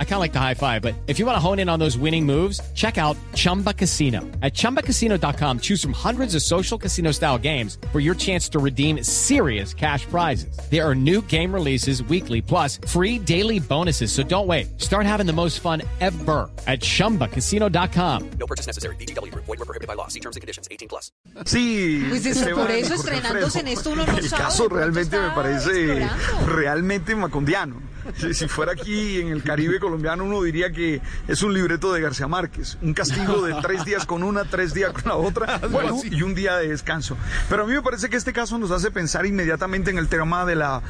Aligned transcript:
I 0.00 0.04
kind 0.04 0.14
of 0.14 0.20
like 0.20 0.32
the 0.32 0.40
high 0.40 0.54
five, 0.54 0.82
but 0.82 0.94
if 1.06 1.20
you 1.20 1.26
want 1.26 1.36
to 1.36 1.40
hone 1.40 1.60
in 1.60 1.68
on 1.68 1.78
those 1.78 1.96
winning 1.96 2.26
moves, 2.26 2.60
check 2.74 2.98
out 2.98 3.16
Chumba 3.36 3.72
Casino. 3.72 4.22
At 4.42 4.52
chumbacasino.com, 4.54 5.60
choose 5.60 5.80
from 5.80 5.92
hundreds 5.92 6.34
of 6.34 6.42
social 6.42 6.76
casino 6.78 7.12
style 7.12 7.38
games 7.38 7.78
for 7.92 8.00
your 8.00 8.16
chance 8.16 8.48
to 8.48 8.58
redeem 8.58 9.04
serious 9.04 9.72
cash 9.72 10.04
prizes. 10.06 10.58
There 10.68 10.84
are 10.84 10.96
new 10.96 11.22
game 11.28 11.54
releases 11.54 12.02
weekly, 12.02 12.42
plus 12.42 12.78
free 12.88 13.20
daily 13.20 13.60
bonuses. 13.60 14.10
So 14.10 14.24
don't 14.24 14.48
wait. 14.48 14.80
Start 14.80 15.06
having 15.06 15.26
the 15.26 15.32
most 15.32 15.60
fun 15.60 15.82
ever 16.00 16.50
at 16.66 16.80
chumbacasino.com. 16.80 18.30
No 18.40 18.46
purchase 18.46 18.66
necessary. 18.66 18.96
BGW. 18.96 19.32
Void 19.34 19.46
were 19.60 19.64
prohibited 19.64 19.86
by 19.86 19.94
law. 19.94 20.08
See 20.08 20.18
terms 20.20 20.34
and 20.34 20.40
conditions. 20.40 20.66
18 20.72 20.88
plus. 20.88 21.12
Sí, 21.44 22.04
Pues 22.08 22.26
eso, 22.26 22.44
por 22.56 22.70
eso, 22.70 22.96
Jorge 22.96 23.16
estrenándose 23.18 23.60
en 23.60 23.68
esto, 23.68 23.90
uno 23.90 24.04
no 24.04 24.16
El 24.18 24.28
sabe, 24.28 24.42
caso 24.42 24.68
realmente 24.68 25.18
me 25.20 25.30
parece 25.30 26.02
explorando. 26.02 26.46
realmente 26.56 27.14
macondiano. 27.14 27.80
Si, 28.18 28.34
si 28.34 28.48
fuera 28.48 28.72
aquí 28.72 29.20
en 29.20 29.28
el 29.28 29.42
Caribe 29.42 29.78
colombiano, 29.78 30.24
uno 30.24 30.42
diría 30.42 30.72
que 30.72 31.00
es 31.28 31.42
un 31.42 31.54
libreto 31.54 31.92
de 31.92 32.00
García 32.00 32.26
Márquez. 32.26 32.78
Un 32.82 32.94
castigo 32.94 33.42
de 33.42 33.54
tres 33.62 33.84
días 33.84 34.06
con 34.06 34.22
una, 34.22 34.44
tres 34.44 34.74
días 34.74 34.92
con 34.92 35.04
la 35.04 35.16
otra, 35.16 35.58
bueno, 35.70 36.00
y 36.02 36.22
un 36.22 36.34
día 36.34 36.56
de 36.56 36.68
descanso. 36.68 37.16
Pero 37.48 37.64
a 37.64 37.66
mí 37.66 37.72
me 37.72 37.82
parece 37.82 38.08
que 38.08 38.16
este 38.16 38.32
caso 38.32 38.58
nos 38.58 38.70
hace 38.70 38.90
pensar 38.90 39.26
inmediatamente 39.26 39.90
en 39.90 39.98
el 39.98 40.08
tema 40.08 40.44
de 40.46 40.56
la 40.56 40.82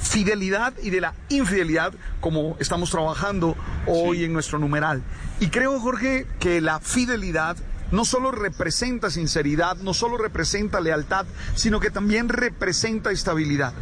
fidelidad 0.00 0.74
y 0.82 0.90
de 0.90 1.00
la 1.00 1.14
infidelidad, 1.28 1.92
como 2.20 2.56
estamos 2.60 2.90
trabajando 2.90 3.56
hoy 3.86 4.24
en 4.24 4.32
nuestro 4.32 4.58
numeral. 4.58 5.02
Y 5.40 5.48
creo, 5.48 5.78
Jorge, 5.80 6.26
que 6.38 6.60
la 6.60 6.80
fidelidad 6.80 7.56
no 7.90 8.04
solo 8.04 8.30
representa 8.32 9.10
sinceridad, 9.10 9.76
no 9.76 9.94
solo 9.94 10.16
representa 10.16 10.80
lealtad, 10.80 11.26
sino 11.54 11.78
que 11.78 11.90
también 11.90 12.28
representa 12.28 13.10
estabilidad. 13.10 13.74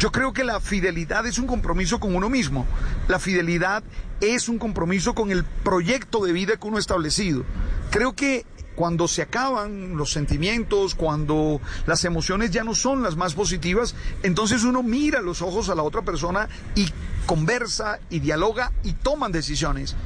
Yo 0.00 0.10
creo 0.10 0.32
que 0.32 0.44
la 0.44 0.60
fidelidad 0.60 1.26
es 1.26 1.38
un 1.38 1.46
compromiso 1.46 2.00
con 2.00 2.16
uno 2.16 2.30
mismo. 2.30 2.66
La 3.06 3.18
fidelidad 3.18 3.82
es 4.22 4.48
un 4.48 4.58
compromiso 4.58 5.14
con 5.14 5.30
el 5.30 5.44
proyecto 5.44 6.24
de 6.24 6.32
vida 6.32 6.56
que 6.56 6.66
uno 6.66 6.78
ha 6.78 6.80
establecido. 6.80 7.44
Creo 7.90 8.14
que 8.14 8.46
cuando 8.76 9.08
se 9.08 9.20
acaban 9.20 9.98
los 9.98 10.10
sentimientos, 10.10 10.94
cuando 10.94 11.60
las 11.86 12.02
emociones 12.06 12.50
ya 12.50 12.64
no 12.64 12.74
son 12.74 13.02
las 13.02 13.16
más 13.16 13.34
positivas, 13.34 13.94
entonces 14.22 14.64
uno 14.64 14.82
mira 14.82 15.20
los 15.20 15.42
ojos 15.42 15.68
a 15.68 15.74
la 15.74 15.82
otra 15.82 16.00
persona 16.00 16.48
y 16.74 16.88
conversa 17.26 18.00
y 18.08 18.20
dialoga 18.20 18.72
y 18.82 18.94
toman 18.94 19.32
decisiones. 19.32 19.96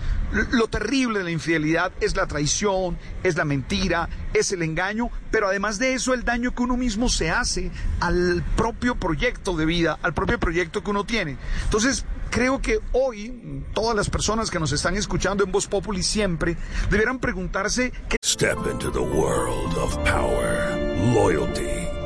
Lo 0.50 0.66
terrible 0.66 1.20
de 1.20 1.24
la 1.24 1.30
infidelidad 1.30 1.92
es 2.00 2.16
la 2.16 2.26
traición, 2.26 2.98
es 3.22 3.36
la 3.36 3.44
mentira, 3.44 4.08
es 4.32 4.50
el 4.50 4.62
engaño, 4.62 5.10
pero 5.30 5.46
además 5.46 5.78
de 5.78 5.94
eso 5.94 6.12
el 6.12 6.24
daño 6.24 6.52
que 6.54 6.62
uno 6.62 6.76
mismo 6.76 7.08
se 7.08 7.30
hace 7.30 7.70
al 8.00 8.42
propio 8.56 8.96
proyecto 8.96 9.56
de 9.56 9.64
vida, 9.64 9.98
al 10.02 10.12
propio 10.12 10.40
proyecto 10.40 10.82
que 10.82 10.90
uno 10.90 11.04
tiene. 11.04 11.36
Entonces, 11.62 12.04
creo 12.30 12.60
que 12.60 12.80
hoy 12.92 13.62
todas 13.74 13.94
las 13.94 14.10
personas 14.10 14.50
que 14.50 14.58
nos 14.58 14.72
están 14.72 14.96
escuchando 14.96 15.44
en 15.44 15.52
Voz 15.52 15.68
Populi 15.68 16.02
siempre 16.02 16.56
deberán 16.90 17.20
preguntarse 17.20 17.92
qué 18.08 18.16
Step 18.24 18.58
into 18.68 18.90
the 18.90 18.98
world 18.98 19.78
of 19.78 19.96
power, 19.98 20.76
loyalty, 21.14 21.83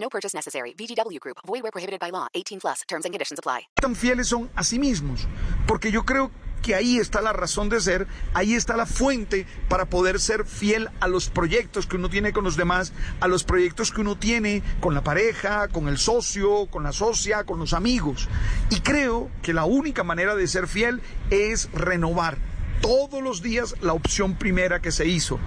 No 0.00 0.08
purchase 0.08 0.34
necessary. 0.34 0.74
VGW 0.78 1.18
Group. 1.20 1.38
Void 1.46 1.62
were 1.62 1.72
prohibited 1.72 2.00
by 2.00 2.10
law. 2.10 2.28
18 2.34 2.60
plus. 2.60 2.82
Terms 2.88 3.04
and 3.04 3.12
conditions 3.12 3.38
apply. 3.38 3.68
tan 3.80 3.94
fieles 3.94 4.28
son 4.28 4.50
a 4.56 4.64
sí 4.64 4.78
mismos. 4.78 5.26
Porque 5.66 5.90
yo 5.90 6.04
creo 6.04 6.30
que 6.62 6.74
ahí 6.74 6.98
está 6.98 7.20
la 7.20 7.32
razón 7.32 7.68
de 7.68 7.80
ser, 7.80 8.08
ahí 8.34 8.54
está 8.54 8.76
la 8.76 8.86
fuente 8.86 9.46
para 9.68 9.84
poder 9.84 10.18
ser 10.18 10.44
fiel 10.44 10.88
a 10.98 11.06
los 11.06 11.28
proyectos 11.28 11.86
que 11.86 11.94
uno 11.94 12.08
tiene 12.08 12.32
con 12.32 12.42
los 12.42 12.56
demás, 12.56 12.92
a 13.20 13.28
los 13.28 13.44
proyectos 13.44 13.92
que 13.92 14.00
uno 14.00 14.18
tiene 14.18 14.64
con 14.80 14.92
la 14.92 15.04
pareja, 15.04 15.68
con 15.68 15.86
el 15.86 15.96
socio, 15.98 16.66
con 16.66 16.82
la 16.82 16.92
socia, 16.92 17.44
con 17.44 17.60
los 17.60 17.72
amigos. 17.72 18.28
Y 18.70 18.80
creo 18.80 19.30
que 19.42 19.52
la 19.52 19.64
única 19.64 20.02
manera 20.02 20.34
de 20.34 20.48
ser 20.48 20.66
fiel 20.66 21.00
es 21.30 21.70
renovar 21.72 22.38
todos 22.80 23.22
los 23.22 23.42
días 23.42 23.74
la 23.80 23.92
opción 23.92 24.34
primera 24.34 24.80
que 24.80 24.92
se 24.92 25.06
hizo. 25.06 25.38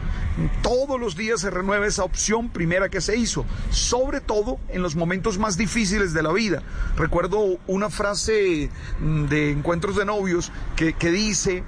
Todos 0.62 1.00
los 1.00 1.16
días 1.16 1.42
se 1.42 1.50
renueva 1.50 1.88
esa 1.88 2.04
opción 2.04 2.50
primera 2.50 2.90
que 2.90 3.02
se 3.02 3.18
hizo, 3.18 3.46
sobre 3.72 4.22
todo 4.22 4.60
en 4.70 4.82
los 4.82 4.96
momentos 4.96 5.38
más 5.38 5.58
difíciles 5.58 6.14
de 6.14 6.24
la 6.24 6.32
vida. 6.32 6.64
Recuerdo 6.96 7.58
una 7.68 7.90
frase 7.90 8.70
mm, 9.00 9.26
de 9.26 9.52
encuentros 9.52 9.96
de 9.96 10.06
novios 10.06 10.52
que, 10.76 10.94
que 10.94 11.12
dice, 11.12 11.64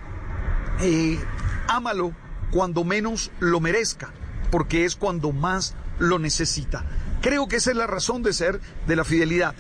eh, 0.82 1.20
ámalo 1.68 2.14
cuando 2.52 2.84
menos 2.84 3.32
lo 3.40 3.60
merezca, 3.60 4.12
porque 4.52 4.86
es 4.86 4.96
cuando 4.96 5.32
más 5.32 5.76
lo 6.00 6.20
necesita. 6.20 6.86
Creo 7.22 7.48
que 7.48 7.58
esa 7.58 7.72
es 7.72 7.78
la 7.78 7.88
razón 7.88 8.24
de 8.24 8.34
ser 8.34 8.60
de 8.88 8.96
la 8.96 9.04
fidelidad. 9.04 9.54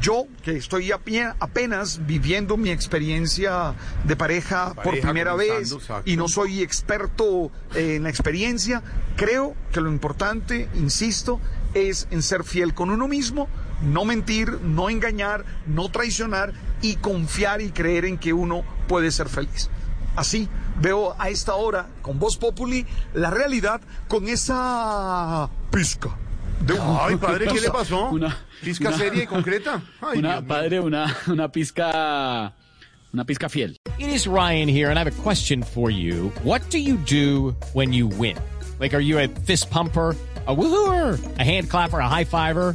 Yo, 0.00 0.26
que 0.44 0.56
estoy 0.56 0.92
apenas 0.92 2.06
viviendo 2.06 2.56
mi 2.56 2.70
experiencia 2.70 3.74
de 4.04 4.14
pareja, 4.14 4.74
por 4.74 5.00
primera 5.00 5.34
vez 5.34 5.72
exacto. 5.72 6.08
y 6.08 6.16
no 6.16 6.28
soy 6.28 6.62
experto 6.62 7.50
en 7.74 8.04
la 8.04 8.08
experiencia, 8.08 8.82
creo 9.16 9.56
que 9.72 9.80
lo 9.80 9.90
importante, 9.90 10.68
insisto, 10.74 11.40
es 11.74 12.06
en 12.12 12.22
ser 12.22 12.44
fiel 12.44 12.72
con 12.72 12.90
uno 12.90 13.08
mismo, 13.08 13.48
no 13.82 14.04
mentir, 14.04 14.60
no 14.62 14.90
engañar, 14.90 15.44
no 15.66 15.90
traicionar 15.90 16.52
y 16.80 16.96
confiar 16.96 17.60
y 17.60 17.70
creer 17.70 18.04
en 18.04 18.18
que 18.18 18.32
uno 18.32 18.62
puede 18.86 19.10
ser 19.10 19.28
feliz. 19.28 19.70
Así 20.14 20.48
veo 20.80 21.14
a 21.18 21.30
esta 21.30 21.54
hora 21.54 21.88
con 22.02 22.18
Voz 22.18 22.36
Populi 22.36 22.86
la 23.12 23.30
realidad 23.30 23.80
con 24.08 24.28
esa 24.28 25.50
pizca. 25.70 26.16
De 26.60 26.74
un- 26.74 26.98
Ay, 27.00 27.16
padre, 27.16 27.46
¿qué 27.46 27.60
le 27.60 27.70
pasó? 27.70 28.10
Una- 28.10 28.36
¿Fisca 28.60 28.88
una- 28.88 28.98
seria 28.98 29.22
y 29.22 29.26
concreta? 29.26 29.80
Ay, 30.00 30.18
una, 30.18 30.40
padre, 30.42 30.80
una, 30.80 31.16
una 31.28 31.48
pizca, 31.50 32.52
una 33.12 33.24
pizca 33.24 33.48
fiel. 33.48 33.76
It 33.98 34.08
is 34.08 34.26
Ryan 34.26 34.68
here, 34.68 34.90
and 34.90 34.98
I 34.98 35.02
have 35.04 35.08
a 35.18 35.22
question 35.22 35.62
for 35.62 35.90
you. 35.90 36.30
What 36.42 36.62
do 36.70 36.78
you 36.78 36.96
do 36.96 37.54
when 37.74 37.92
you 37.92 38.06
win? 38.06 38.36
Like, 38.80 38.94
are 38.94 39.00
you 39.02 39.18
a 39.18 39.28
fist 39.28 39.70
pumper? 39.70 40.14
A 40.46 40.54
woohooer, 40.54 41.18
a 41.38 41.44
hand 41.44 41.68
clapper, 41.68 41.98
a 42.00 42.08
high 42.08 42.24
fiver. 42.24 42.74